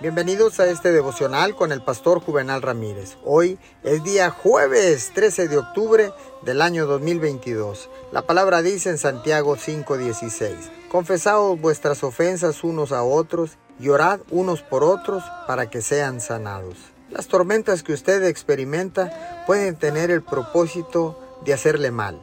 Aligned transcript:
Bienvenidos 0.00 0.58
a 0.58 0.66
este 0.66 0.90
devocional 0.90 1.54
con 1.54 1.70
el 1.70 1.80
pastor 1.80 2.18
Juvenal 2.18 2.62
Ramírez. 2.62 3.16
Hoy 3.24 3.60
es 3.84 4.02
día 4.02 4.28
jueves 4.28 5.12
13 5.14 5.46
de 5.46 5.58
octubre 5.58 6.10
del 6.42 6.62
año 6.62 6.86
2022. 6.86 7.88
La 8.10 8.22
palabra 8.22 8.60
dice 8.60 8.90
en 8.90 8.98
Santiago 8.98 9.54
5:16, 9.54 10.56
Confesaos 10.90 11.60
vuestras 11.60 12.02
ofensas 12.02 12.64
unos 12.64 12.90
a 12.90 13.04
otros 13.04 13.56
y 13.78 13.88
orad 13.88 14.18
unos 14.30 14.62
por 14.62 14.82
otros 14.82 15.22
para 15.46 15.70
que 15.70 15.80
sean 15.80 16.20
sanados. 16.20 16.74
Las 17.08 17.28
tormentas 17.28 17.84
que 17.84 17.92
usted 17.92 18.24
experimenta 18.24 19.44
pueden 19.46 19.76
tener 19.76 20.10
el 20.10 20.22
propósito 20.22 21.20
de 21.44 21.54
hacerle 21.54 21.92
mal, 21.92 22.20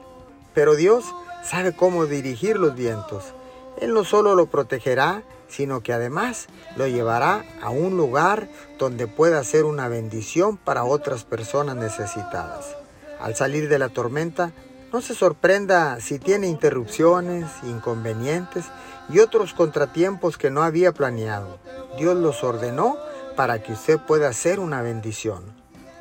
pero 0.54 0.76
Dios 0.76 1.06
sabe 1.42 1.74
cómo 1.74 2.06
dirigir 2.06 2.58
los 2.60 2.76
vientos. 2.76 3.34
Él 3.80 3.94
no 3.94 4.04
solo 4.04 4.36
lo 4.36 4.48
protegerá, 4.48 5.24
sino 5.52 5.84
que 5.84 5.94
además 5.94 6.48
lo 6.78 6.88
llevará 6.88 7.46
a 7.62 7.70
un 7.70 7.98
lugar 7.98 8.48
donde 8.80 9.06
pueda 9.06 9.44
ser 9.44 9.66
una 9.66 9.88
bendición 9.88 10.58
para 10.58 10.84
otras 10.84 11.26
personas 11.26 11.76
necesitadas. 11.76 12.76
Al 13.20 13.36
salir 13.36 13.70
de 13.70 13.78
la 13.78 13.90
tormenta, 13.90 14.52
no 14.92 15.02
se 15.02 15.14
sorprenda 15.14 16.00
si 16.00 16.20
tiene 16.20 16.48
interrupciones, 16.48 17.46
inconvenientes 17.64 18.66
y 19.10 19.20
otros 19.20 19.54
contratiempos 19.54 20.38
que 20.38 20.50
no 20.50 20.64
había 20.64 20.92
planeado. 20.92 21.60
Dios 21.98 22.16
los 22.16 22.44
ordenó 22.44 22.98
para 23.36 23.62
que 23.62 23.74
usted 23.74 24.00
pueda 24.00 24.34
ser 24.34 24.60
una 24.60 24.82
bendición. 24.82 25.44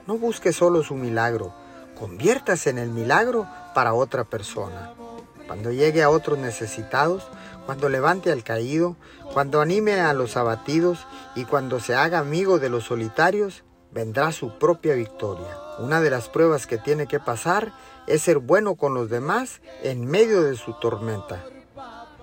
No 0.07 0.16
busque 0.16 0.52
solo 0.52 0.82
su 0.82 0.95
milagro, 0.95 1.52
conviértase 1.98 2.71
en 2.71 2.79
el 2.79 2.91
milagro 2.91 3.46
para 3.74 3.95
otra 3.95 4.24
persona. 4.24 4.95
Cuando 5.50 5.72
llegue 5.72 6.04
a 6.04 6.10
otros 6.10 6.38
necesitados, 6.38 7.27
cuando 7.66 7.88
levante 7.88 8.30
al 8.30 8.45
caído, 8.45 8.95
cuando 9.32 9.60
anime 9.60 10.00
a 10.00 10.12
los 10.12 10.36
abatidos 10.36 11.09
y 11.34 11.45
cuando 11.45 11.80
se 11.80 11.96
haga 11.96 12.20
amigo 12.20 12.60
de 12.60 12.68
los 12.68 12.84
solitarios, 12.84 13.64
vendrá 13.90 14.30
su 14.30 14.60
propia 14.60 14.95
victoria. 14.95 15.59
Una 15.80 16.01
de 16.01 16.09
las 16.09 16.29
pruebas 16.29 16.68
que 16.68 16.79
tiene 16.79 17.09
que 17.09 17.18
pasar 17.18 17.73
es 18.07 18.23
ser 18.23 18.38
bueno 18.38 18.76
con 18.76 18.95
los 18.95 19.10
demás 19.10 19.60
en 19.82 20.07
medio 20.07 20.45
de 20.45 20.54
su 20.54 20.74
tormenta. 20.74 21.45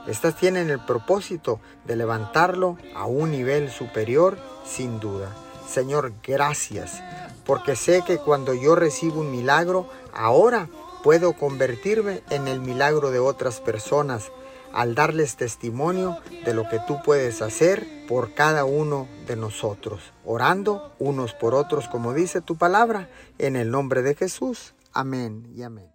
Estas 0.08 0.38
tienen 0.38 0.70
el 0.70 0.80
propósito 0.80 1.60
de 1.84 1.98
levantarlo 1.98 2.78
a 2.96 3.08
un 3.08 3.32
nivel 3.32 3.70
superior, 3.70 4.38
sin 4.66 5.02
duda. 5.02 5.36
Señor, 5.70 6.14
gracias, 6.24 7.04
porque 7.46 7.76
sé 7.76 8.06
que 8.08 8.20
cuando 8.20 8.54
yo 8.54 8.74
recibo 8.76 9.20
un 9.20 9.32
milagro, 9.32 9.90
ahora 10.14 10.70
puedo 11.04 11.34
convertirme 11.34 12.22
en 12.30 12.48
el 12.48 12.60
milagro 12.60 13.12
de 13.12 13.20
otras 13.20 13.60
personas 13.60 14.32
al 14.74 14.96
darles 14.96 15.36
testimonio 15.36 16.18
de 16.46 16.54
lo 16.54 16.68
que 16.70 16.80
tú 16.88 17.00
puedes 17.04 17.42
hacer 17.42 17.88
por 18.08 18.34
cada 18.34 18.66
uno 18.66 19.08
de 19.26 19.36
nosotros, 19.36 20.14
orando 20.26 20.94
unos 21.00 21.34
por 21.34 21.56
otros, 21.56 21.88
como 21.88 22.14
dice 22.14 22.42
tu 22.42 22.58
palabra, 22.58 23.10
en 23.38 23.56
el 23.56 23.72
nombre 23.72 24.02
de 24.02 24.16
Jesús. 24.16 24.74
Amén 24.94 25.52
y 25.56 25.64
amén. 25.64 25.90